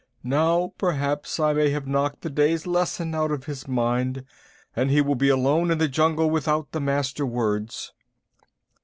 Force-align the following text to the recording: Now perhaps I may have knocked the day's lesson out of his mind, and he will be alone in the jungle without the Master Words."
Now 0.23 0.73
perhaps 0.79 1.39
I 1.39 1.53
may 1.53 1.69
have 1.69 1.85
knocked 1.85 2.21
the 2.23 2.31
day's 2.31 2.65
lesson 2.65 3.13
out 3.13 3.29
of 3.29 3.43
his 3.43 3.67
mind, 3.67 4.25
and 4.75 4.89
he 4.89 4.99
will 4.99 5.13
be 5.13 5.29
alone 5.29 5.69
in 5.69 5.77
the 5.77 5.87
jungle 5.87 6.27
without 6.31 6.71
the 6.71 6.81
Master 6.81 7.23
Words." 7.23 7.93